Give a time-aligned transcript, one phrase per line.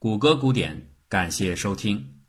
[0.00, 2.20] 谷歌古典，感谢收听。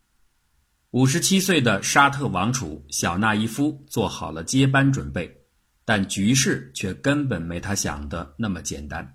[0.90, 5.44] 五十七岁的沙特王储小纳伊夫做好了接班准备，
[5.86, 9.14] 但局势却根本没他想的那么简单。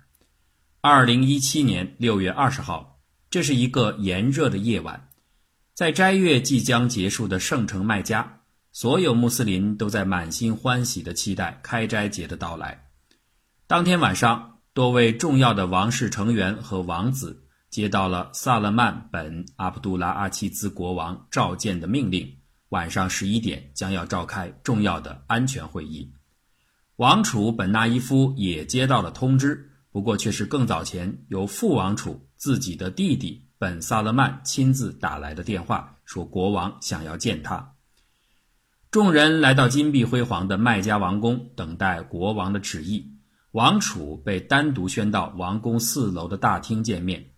[0.79, 5.09] 二零一七年六月二十号，这是一个炎热的夜晚，
[5.73, 8.39] 在斋月即将结束的圣城麦加，
[8.71, 12.85] 所有穆斯林都在满心欢喜地期待开斋节的到来。
[13.67, 17.44] 当天晚上，多位重要的王室成员和王子
[17.75, 22.37] 接到了萨勒曼本阿卜杜拉阿齐兹国王召见的命令，
[22.69, 26.13] 晚上十一点将要召开重要的安全会议。
[26.95, 37.73] 王储本纳伊夫也接到了通知，不过却是更早前由副王储自己的弟弟本萨勒曼亲自打来的电话，说国王想要见他。
[38.89, 43.17] 众人来到金碧辉煌的麦加王宫，等待国王的旨意。
[43.51, 47.31] 王储被单独宣到王宫四楼的大厅见面，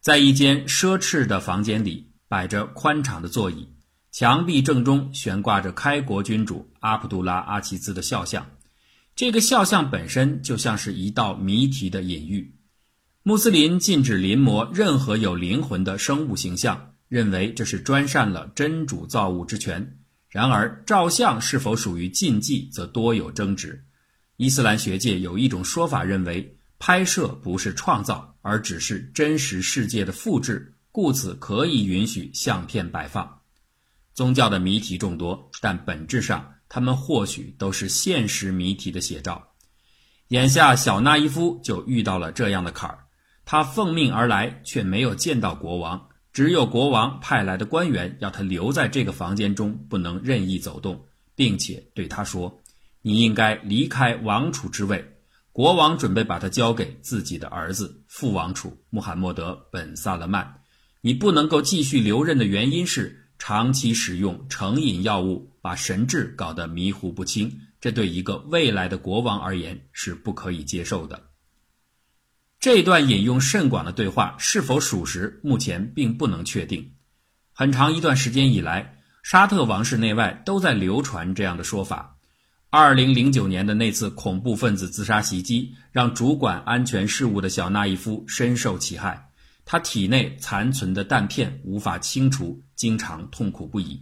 [0.00, 3.68] 在一间奢侈的房间里，摆着宽敞的座椅，
[4.10, 8.46] 墙壁正中悬挂着开国君主阿卜杜拉阿齐兹的肖像。
[9.14, 12.56] 这个肖像本身就像是一道谜题的隐喻。
[13.22, 19.98] 穆斯林禁止临摹任何有灵魂的生物形象，认为这是专擅了真主造物之权。
[20.30, 23.84] 然而，照相是否属于禁忌，则多有争执。
[24.38, 33.40] 伊斯兰学界有一种说法，认为拍摄不是创造，而只是真实世界的复制，故此可以允许相片摆放。
[34.12, 39.46] 宗教的谜题众多，但本质上，他们或许都是现实谜题的写照。
[40.28, 42.98] 眼下，小纳伊夫就遇到了这样的坎儿，
[43.44, 52.62] 他奉命而来，却没有见到国王，只有国王派来的官员要他留在这个房间中，不能任意走动，并且对他说。
[53.02, 55.09] 你应该离开王储之位，
[55.52, 60.62] 国王准备把他交给自己的儿子副王储穆罕默德本萨勒曼。
[61.00, 71.28] 你不能够继续留任的原因是长期使用成瘾药物，把神智搞得迷糊不清，这对一个未来的国王而言是不可以接受的。
[72.60, 76.92] 这段引用甚广的对话是否属实，目前并不能确定。
[77.52, 82.18] 很长一段时间以来，沙特王室内外都在流传这样的说法。
[82.72, 89.32] 二零零九年的那次恐怖分子自杀袭击，让主管安全事务的小纳伊夫深受其害。
[89.64, 94.00] 他体内残存的弹片无法清除，经常痛苦不已，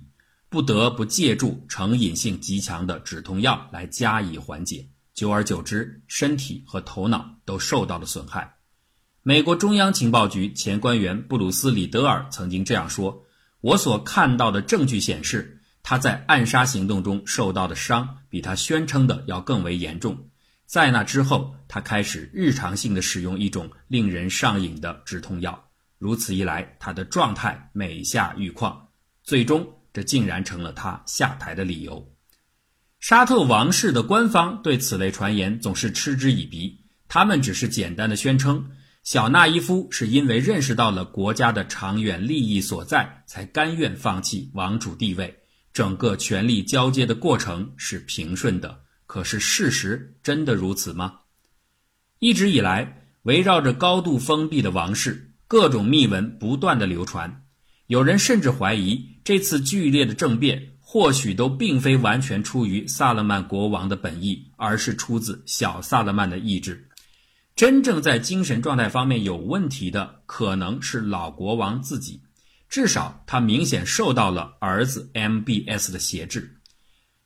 [0.51, 4.87] 不得不借助成瘾性极强的止痛药来加以缓解。
[5.15, 8.57] 久而久之，身体和头脑都受到了损害。
[9.23, 13.25] 美国中央情报局前官员布鲁斯·里德尔曾经这样说
[13.63, 15.55] ：“我所看到的证据显示。”
[15.89, 20.29] 他在暗杀行动中受到的伤比他宣称的要更为严重。
[20.67, 25.71] 在那之后，他开始日常性的使用一种令人上瘾的止痛药。
[25.97, 28.89] 如此一来，他的状态每下愈况，
[29.23, 32.13] 最终这竟然成了他下台的理由。
[33.01, 38.73] 沙特王室的官方对此类传言总是嗤之以鼻，他们只是简单的宣称
[39.05, 45.38] 小纳伊夫是因为认识到了国家的长远利益所在，才甘愿放弃王储地位。
[45.79, 51.21] 整个权力交接的过程是平顺的，可是事实真的如此吗？
[52.19, 57.45] 一直以来，围绕着高度封闭的王室，各种秘闻不断的流传。
[57.87, 66.89] 有人甚至怀疑，这次剧烈的政变或许都并非完全出于萨勒曼国王的本意，而是出自小萨勒曼的意志。
[67.55, 72.21] 真正在精神状态方面有问题的，可能是老国王自己。
[72.69, 76.57] 至少他明显受到了儿子 MBS 的挟制，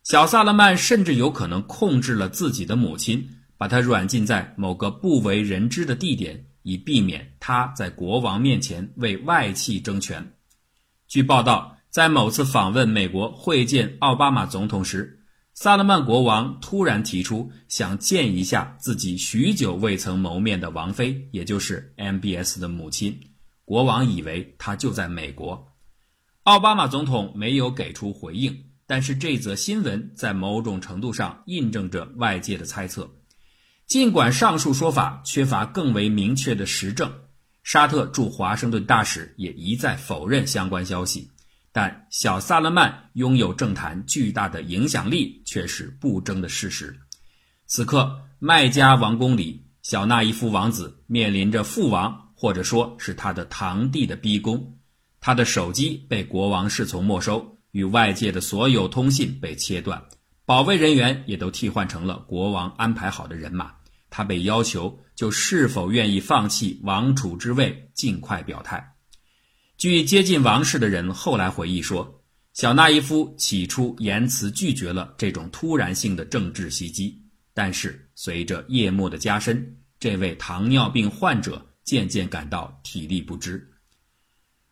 [0.03, 10.33] 小萨勒曼甚至有可能控制了自己的母亲，把他软禁在某个不为人知的地点，以避免他在国王面前为外戚争权。
[11.07, 15.19] 据报道，在某次访问美国会见奥巴马总统时，
[15.53, 23.19] 萨勒曼国王突然提出想见一下自己许久未曾谋面的王妃，也就是 MBS 的母亲。
[23.65, 25.73] 国王以为他就在美国，
[26.43, 28.65] 奥巴马总统没有给出回应。
[28.85, 33.09] 但是这则新闻在某种程度上印证着外界的猜测。
[33.87, 37.11] 尽管上述说法缺乏更为明确的实证，
[37.63, 41.31] 沙特驻华盛顿大使也一再否认相关消息。
[41.71, 46.99] 但小萨勒曼拥有政坛巨大的影响力却是不争的事实。
[47.65, 52.22] 此刻，麦加王宫里，小纳伊夫王子面临着父王。
[52.43, 54.77] 或者说是他的堂弟的逼宫，
[55.21, 60.03] 他的手机被国王侍从没收，与外界的所有通信被切断，
[60.43, 63.71] 保卫人员也都替换成了国王安排好的人马。
[64.09, 68.93] 他被要求就是否愿意放弃王储之位，尽快表态。
[69.77, 77.17] 据接近王室的人后来回忆说，小纳伊夫起初言辞拒绝了这种突然性的政治袭击，
[77.53, 83.69] 但是随着夜幕的加深，这位糖尿病患者渐渐感到体力不支。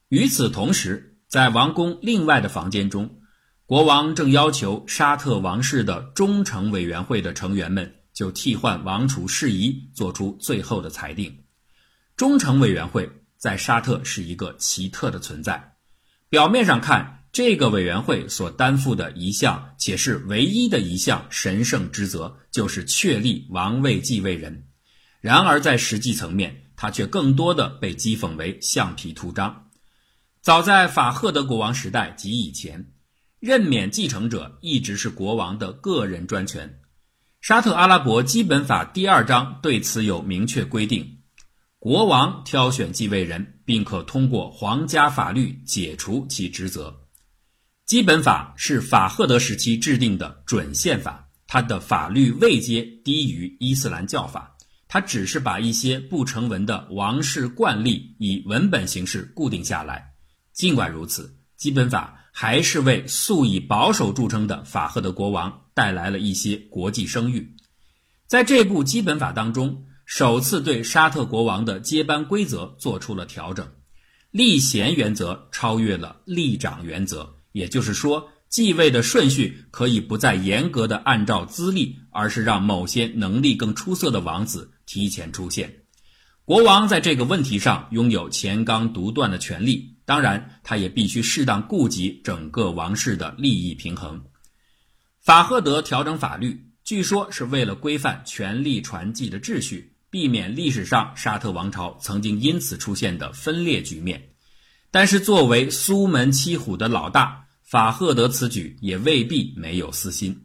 [0.10, 3.20] 与此同时，在王宫另外的房间中，
[3.66, 11.44] 国王正要求沙特王室的忠诚委员会的成员们就替换王储事宜做出最后的裁定。
[12.18, 15.76] 忠诚委员会在沙特是一个奇特的存在。
[16.28, 24.68] 表面上看，这个委员会所担负的一项且是唯一的一项神圣职责，就是确立王位继位人。
[25.22, 29.68] 然而，在实际层面，他却更多的被讥讽为橡皮图章。
[30.42, 32.92] 早在法赫德国王时代及以前，
[33.40, 36.80] 任免继承者一直是国王的个人专权。
[37.40, 41.20] 沙特阿拉伯基本法第二章对此有明确规定：
[41.78, 47.02] 国王挑选继位人，并可通过皇家法律解除其职责。
[47.86, 54.51] 基本法是法赫德时期制定的准宪法，它的法律位阶低于伊斯兰教法。
[54.94, 60.12] 他只是把一些不成文的王室惯例以文本形式固定下来。
[60.52, 67.56] 尽管如此，基本法还是为素以保守著称的法赫德国王带来了一些国际声誉。
[68.28, 73.66] 在这部基本法当中，首次对沙特国王的接班规则做出了调整，
[74.30, 85.74] 立贤原则超越了立长原则，也就是说，继位的顺序可以不再严格的按照资历，而是让某些能力更出色的王子提前出现。
[86.44, 89.96] 国王在这个问题上拥有钱纲独断的权利。
[90.04, 94.22] 当然，他也必须适当顾及整个王室的利益平衡。
[95.22, 104.22] 法赫德调整法律，据说是为了规范权力传继的秩序，避免历史上沙特王朝曾经因此出现的分裂局面。
[104.90, 107.41] 但是，作为苏门七虎的老大，
[107.72, 110.44] 法赫德此举也未必没有私心。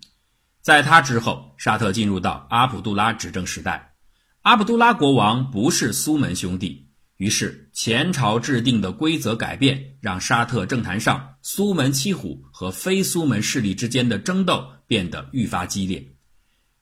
[0.62, 3.94] 在他之后，沙特进入到阿卜杜拉执政时代，
[4.42, 6.86] 阿卜杜拉国王不是苏门兄弟。
[7.16, 16.12] 于是，前朝制定的规则改变，让沙特政坛上苏门七虎和非苏门势力之间的争斗变得愈发激烈。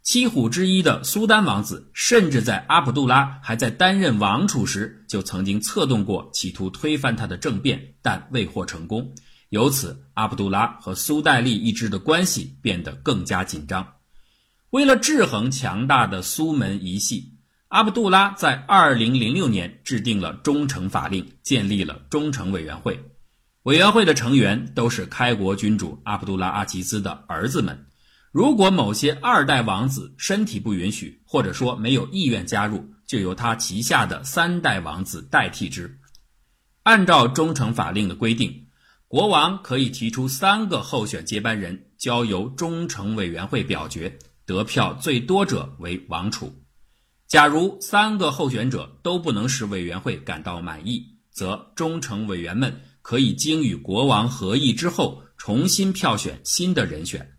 [0.02, 9.14] 七虎之一的苏丹王子，甚至在阿卜杜拉还在担任王储时，就曾经策动过企图推翻他的政变，但未获成功。
[9.48, 13.94] 由此，阿卜杜拉和苏戴利一支的关系变得更加紧张。
[14.70, 17.30] 为了制衡强大的苏门一系。
[17.68, 23.10] 阿卜杜拉在二零零六年制定了忠诚法令，建立了忠诚委员会。
[23.64, 27.86] 委员会的成员都是开国君主阿卜杜拉阿齐兹的儿子们。
[28.30, 35.98] 如果某些二代王子身体不允许，或者说没有意愿加入，就由他旗下的三代王子代替之。
[36.84, 38.63] 按照忠诚法令的规定，
[39.14, 46.52] 国王可以提出三个候选接班人，交由忠诚委员会表决，得票最多者为王储。
[47.28, 51.00] 假如三个候选者都不能使委员会感到满意，
[51.30, 57.36] 则忠诚委员们可以经与国王合议之后重新票选新的人选。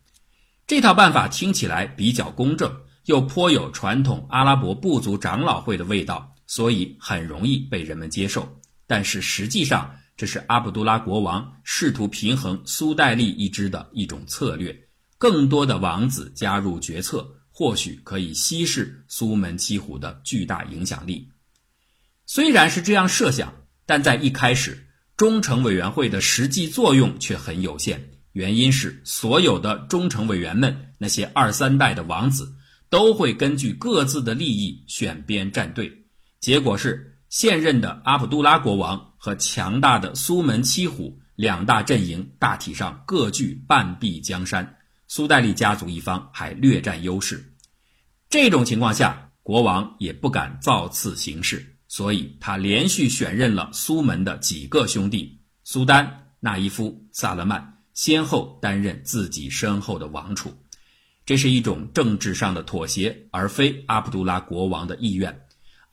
[0.65, 2.73] 这套办法听起来比较公正，
[3.07, 8.47] 又颇有传统阿拉伯部族长老会的味道，所以很容易被人们接受。
[8.87, 14.87] 但是实际上，这是阿卜杜拉国王试图平衡苏戴利一支的一种策略，
[15.17, 17.31] 更多的王子加入决策。
[17.57, 21.29] 或许可以稀释苏门七虎的巨大影响力。
[22.25, 23.53] 虽然是这样设想，
[23.85, 28.09] 但在一开始，忠诚委员会的实际作用却很有限。
[28.33, 32.53] 原因是所有的忠诚委员们，那些二三代的王子，
[32.89, 36.03] 都会根据各自的利益选边站队。
[36.41, 44.77] 结果是，现任的阿卜杜拉国王和强大的苏门七虎两大阵营，大体上各据半壁江山。
[45.07, 47.55] 苏戴利家族一方还略占优势，
[48.29, 60.53] 这种情况下，国王也不敢造次行事，所以他连续选任了苏门的几个兄弟苏丹、纳伊夫、萨勒曼，先后担任自己身后的王储。
[61.25, 65.44] 这是一种政治上的妥协，而非阿卜杜拉国王的意愿。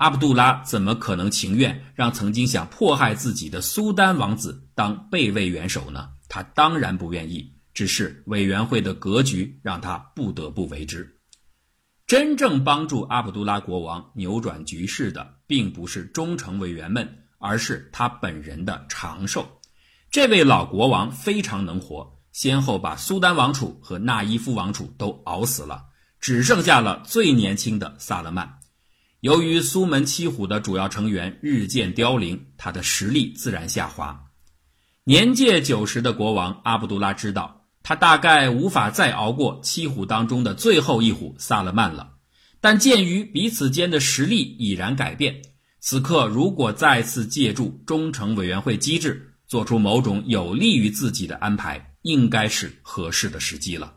[0.03, 6.09] 阿卜杜拉怎么可能情愿让曾经想迫害自己的苏丹王子当备位元首呢？
[6.29, 7.55] 他当然不愿意。
[7.73, 11.21] 只是委员会的格局让他不得不为之。
[12.05, 19.61] 真正帮助阿卜杜拉国王扭转局势的，并不是忠诚委员们，而是他本人的长寿。
[20.11, 25.85] 这位老国王非常能活，先后把苏丹王储和纳伊夫王储都熬死了，
[26.19, 28.59] 只剩下了最年轻的萨勒曼。
[29.23, 34.25] 由于苏门七虎的主要成员日渐凋零，他的实力自然下滑。
[35.05, 42.15] 年届九十的国王阿卜杜拉知道，他大概无法再熬过七虎当中的最后一虎萨勒曼了。
[42.61, 45.41] 但鉴于彼此间的实力已然改变，
[45.79, 53.95] 此刻如果再次借助忠诚委员会机制，做出某种有利于自己的安排，应该是合适的时机了。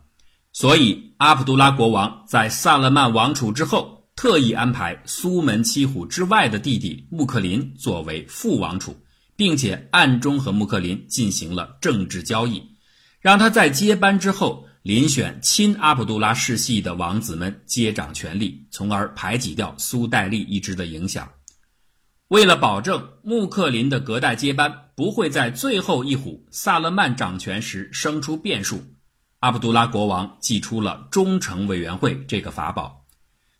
[0.52, 8.96] 所以，阿卜杜拉国王在萨勒曼王储之后，特意安排苏门七虎之外的弟弟穆克林作为副王储，
[9.36, 12.62] 并且暗中和穆克林进行了政治交易，
[13.20, 14.66] 让他在接班之后。
[14.86, 21.28] 遴选亲阿卜杜拉世系的王子们接掌权力，从而排挤掉苏戴利一支的影响。
[22.28, 28.80] 为了保证穆克林的隔代接班不会在最后一虎萨勒曼掌权时生出变数，
[29.40, 33.05] 阿卜杜拉国王祭出了忠诚委员会这个法宝。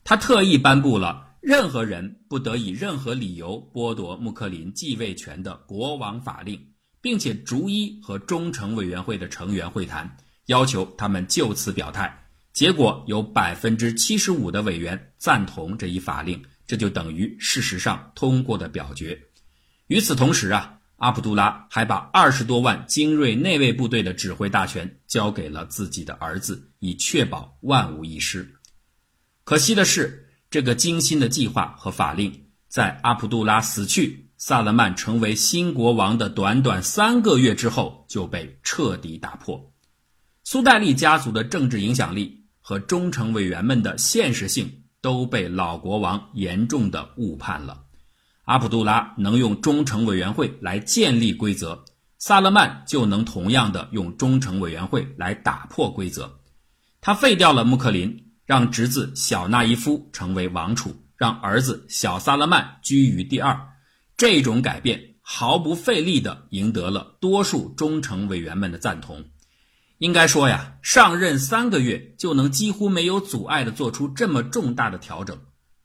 [0.09, 6.57] 他特意颁布了任何人不得以任何理由剥夺穆克林继位权的国王法令，
[7.01, 10.15] 并且逐一和忠诚委员会的成员会谈。
[10.45, 19.19] 要求他们就此表态，结果有百分之七十五的委员赞同这一法令，这就等于事实上通过的表决。
[19.87, 28.53] 与此同时啊，阿卜杜拉还把二十多万精锐内卫部队的指挥大权交给了自己的儿子，以确保万无一失。
[29.47, 39.71] 可惜的是，这个精心的计划和法令，在阿卜杜拉死去、萨勒曼成为新国王的短短三个月之后就被彻底打破。
[40.43, 47.85] 苏戴利家族的政治影响力和忠诚委员们的现实性都被老国王严重的误判了。
[48.43, 51.85] 阿卜杜拉能用忠诚委员会来建立规则，
[52.17, 56.37] 萨勒曼就能同样的用忠诚委员会来打破规则。
[56.99, 63.73] 他废掉了穆克林，让侄子小纳伊夫成为王储，让儿子小萨勒曼居于第二。
[64.15, 69.25] 这种改变毫不费力地赢得了多数忠诚委员们的赞同。
[69.97, 75.37] 应该说呀，上任三个月就能几乎没有阻碍地做出这么重大的调整，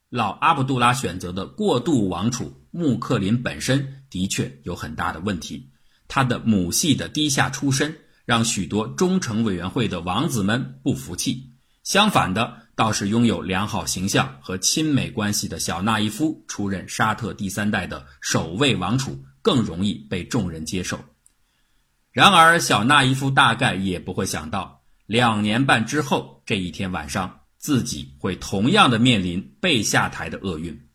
[0.09, 5.71] 老阿卜杜拉选择的过渡王储穆克林本身的确有很大的问题。
[6.07, 11.52] 他的母系的低下出身，让许多忠诚委员会的王子们不服气。
[11.83, 21.05] 相反的，倒是拥有良好形象和亲美关系的小纳伊夫出任沙特第三代的首位王储，更容易被众人接受。
[22.13, 30.89] 然而，小纳伊夫大概也不会想到，两年半之后这一天晚上，自己会同样的面临被下台的厄运。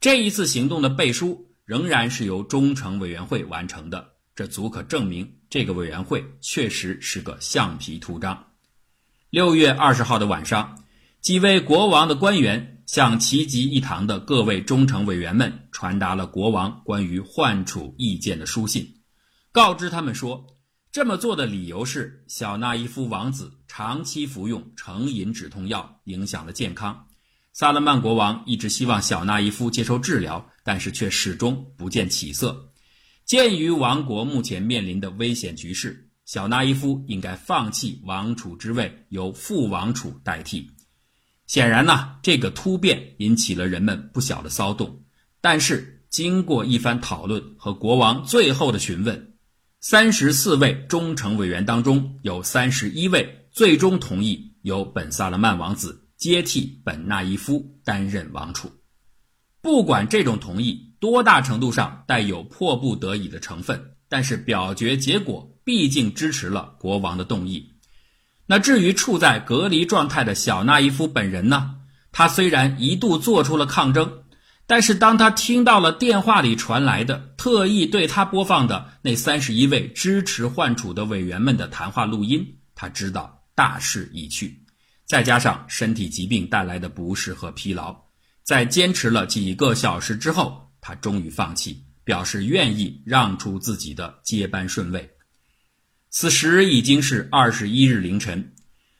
[0.00, 8.46] 这一次行动的背书仍然是由忠诚委员会完成的，这足可证明这个委员会确实是个橡皮图章。
[9.36, 10.82] 六月二十号的晚上，
[11.20, 19.02] 几位国王的官员向齐集一堂的各位忠诚委员们传达了国王关于换储意见的书信。
[19.52, 20.42] 告知他们说，
[20.90, 27.06] 这么做的理由是小纳伊夫王子长期服用成瘾止痛药，影响了健康。
[27.52, 32.72] 萨勒曼国王一直希望小纳伊夫接受治疗，但是却始终不见起色。
[33.26, 40.68] 鉴于王国目前面临的危险局势，小纳伊夫应该放弃王储之位，由副王储代替。
[41.46, 45.04] 显然呢，这个突变引起了人们不小的骚动。
[45.40, 49.34] 但是经过一番讨论和国王最后的询问。
[49.78, 58.68] 三十四位忠诚委员当中，有三十一位最终同意由本萨勒曼王子接替本纳伊夫担任王储。
[59.62, 67.72] 不管这种同意多大程度上带有迫不得已的成分，但是表决结果毕竟支持了国王的动议。
[68.46, 71.74] 那至于处在隔离状态的小纳伊夫本人呢？
[72.12, 74.22] 他虽然一度做出了抗争。
[74.68, 84.60] 但是，当他听到了电话里传来的特意对他播放的那三十一位支持换储的委员们的谈话录音，他知道大势已去。
[85.04, 87.96] 再加上身体疾病带来的不适和疲劳，
[88.44, 95.08] 在坚持了几个小时之后，他终于放弃，表示愿意让出自己的接班顺位。
[96.10, 98.52] 此时已经是二十一日凌晨，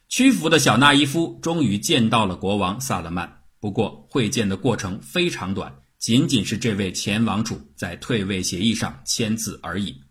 [0.08, 3.40] 屈服的小纳伊夫终于见到了国王萨勒曼。
[3.58, 10.02] 不过会见的过程非常短，仅仅是这位前王储在退位协议上签字而已。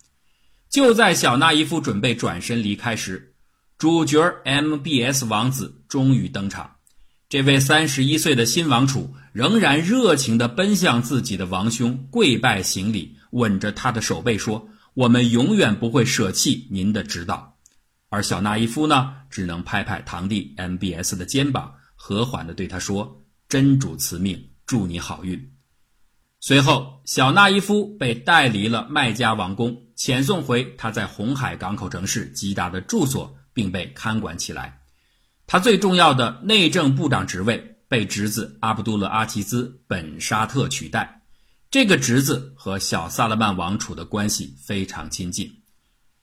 [0.69, 3.35] 就在小纳伊夫准备转身离开时，
[3.77, 6.71] 主角 MBS 王子终于登场。
[7.29, 17.59] 这位三十一岁的新王储仍然热情地奔向自己的王兄，跪拜行礼，吻着他的手背说：“我们永远不会舍弃您的指导。”
[18.09, 23.21] 而小纳伊夫呢，只能拍拍堂弟 MBS 的肩膀，和缓地对他说。
[23.47, 25.53] 真主赐命，祝你好运。
[26.39, 34.81] 随后，小纳伊夫被带离了麦加王宫，遣送回他在红海港口城市吉达的住所，并被看管起来。
[35.45, 41.14] 他最重要的内政部长职位被侄子阿卜杜勒阿齐兹本沙特取代。
[41.75, 45.63] 这个侄子和小萨勒曼王储的关系非常亲近。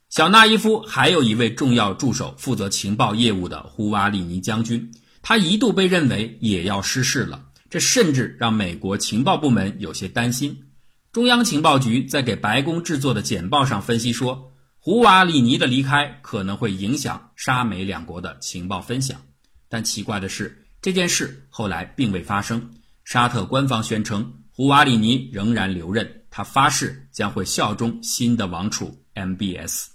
[0.09, 7.49] 小纳伊夫还有一位重要助手，负责情报业务的胡瓦里尼将军，他一度被认为也要失势了。
[7.69, 10.69] 这甚至让美国情报部门有些担心。
[11.13, 19.21] 中央情报局在给白宫制作的简报上分析说，胡瓦里尼的离开可能会影响沙美两国的情报分享。
[19.69, 22.71] 但奇怪的是，这件事后来并未发生。
[23.05, 29.87] 沙特官方宣称，胡瓦里尼仍然留任，他发誓将会效忠新的王储 MBS。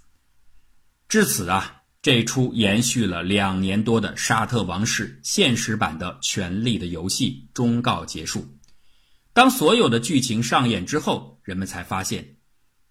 [1.08, 1.74] 至此啊。
[2.00, 8.48] 这出延续了两年多的沙特王室现实版的权力的游戏终告结束。
[9.34, 12.38] 当所有的剧情上演之后，人们才发现，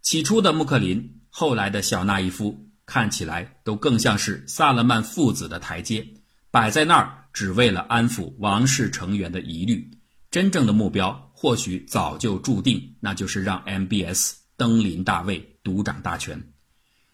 [0.02, 6.06] 起初的穆克林，后来的小纳伊夫，看起来都更像是萨勒曼父子的台阶，
[6.50, 9.92] 摆在那儿只为了安抚王室成员的疑虑。
[10.30, 16.54] 真正的目标或许早就注定，那就是让 MBS 登临大位，独掌大权。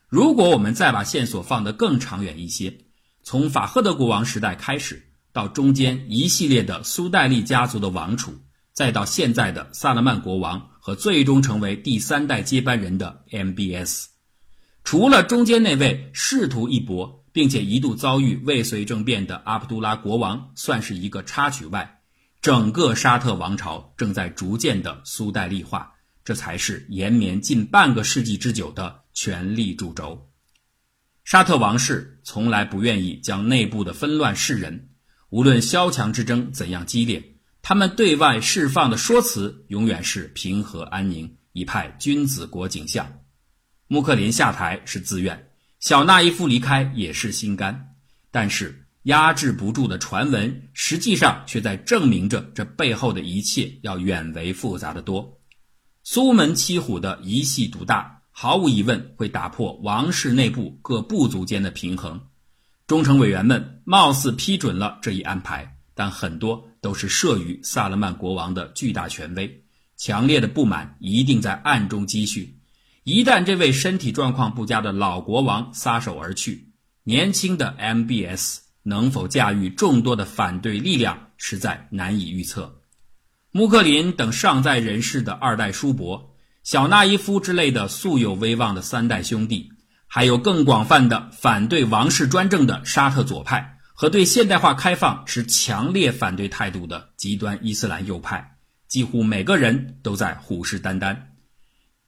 [0.09, 2.79] 如果我们再把线索放得更长远一些，
[3.25, 8.33] 从法赫德国王时代开始，到中间一系列的苏戴利家族的王储，
[8.73, 14.07] 再到现在的萨勒曼国王和最终成为第三代接班人的 MBS，
[14.85, 22.02] 除了中间那位仕途一搏并且一度遭遇未遂政变的阿卜杜拉国王算是一个插曲外，
[22.43, 25.95] 整个沙特王朝正在逐渐的苏戴利化，
[26.25, 29.01] 这才是延绵近半个世纪之久的。
[29.15, 30.31] 权力主轴，
[31.23, 34.89] 沙特王室从来不愿意将内部的纷乱示人。
[35.29, 43.21] 无论萧墙之争怎样激烈，他们对外释放的说辞永远是平和安宁，一派君子国景象。
[43.87, 47.95] 穆克林下台是自愿，小纳伊夫离开也是心甘。
[48.31, 55.41] 但是压制不住的传闻，实际上却在证明着这背后的一切要远为复杂的多。
[56.05, 58.21] 苏门七虎的一系独大。
[58.35, 62.29] 毫无疑问会打破王室内部各部族间的平衡。
[62.87, 69.65] 忠诚委员们貌似批准了这一安排，但很多都是慑于萨勒曼国王的巨大权威，
[69.99, 72.59] 强烈的不满一定在暗中积蓄。
[73.05, 76.73] 一旦这位身体状况不佳的老国王撒手而去，
[77.05, 82.81] 年轻的 MBS 能否驾驭众多的反对力量，实在难以预测。
[83.51, 86.31] 穆克林等尚在人世的二代叔伯。
[86.65, 89.73] 小纳伊夫之类的素有威望的三代兄弟，
[90.07, 101.17] 还有更广泛的反对王室专政的沙特左派和对现代化开放持强烈反对态度的极端伊斯兰右派，几乎每个人都在虎视眈眈。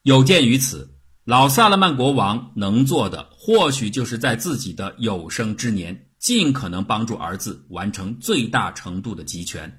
[0.02, 9.70] 有鉴于此，老萨勒曼国王能做的，或许就是在自己的有生之年，尽可能帮助儿子完成最大程度的集权，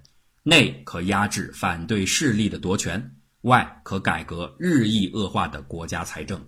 [0.44, 3.16] 内可压制反对势力的夺权。
[3.42, 6.40] 外可改革日益恶化的国家财政。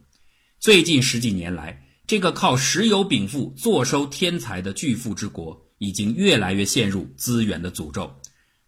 [0.59, 8.15] 最近十几年来，这个靠石油禀赋、坐收天才的巨富之国，已经越来越陷入资源的诅咒。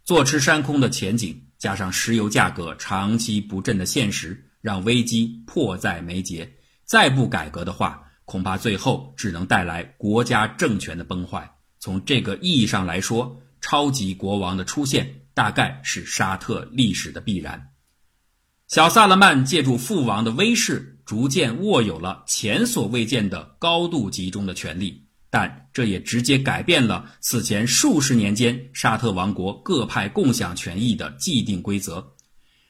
[0.04, 6.52] 坐吃山空的前景，加上石油价格长期不振的现实，让危机迫在眉睫。
[6.86, 11.56] 再不改革的话，恐怕最后只能带来国家政权的崩坏。
[11.80, 17.70] 从这个意义上来说，超级国王的出现，大概是沙特历史的必然。
[18.68, 32.14] 小萨勒曼借助父王的威势，逐渐握有了前所未见的高度集中的权力，但这也直接改变了此前数十年间沙特王国各派共享权益的既定规则。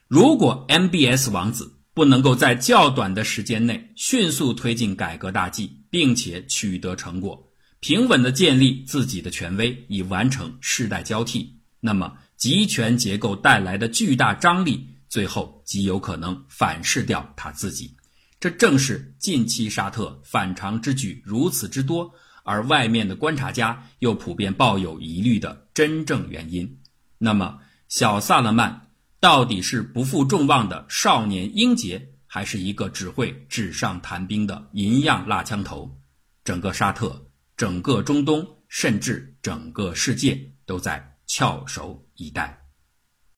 [0.08, 14.86] 如果 MBS 王子不能够在较短的时间内迅速推进改革大计，并且取得成果，平稳地建立自己的权威，以完成世代交替，那么集权结构带来的巨大张力。
[15.08, 17.92] 最后极有可能反噬掉他自己，
[18.38, 22.08] 这正是近期沙特反常之举如此之多，
[22.44, 26.78] 而外面的观察家又普遍抱有疑虑的真正原因。
[27.18, 28.86] 那么，小萨勒曼
[29.20, 35.94] 到底是不负众望的少年英杰，还是一个只会纸上谈兵的银样蜡枪头？
[36.42, 42.59] 整个沙特、整个中东，甚至整个世界，都在翘首以待。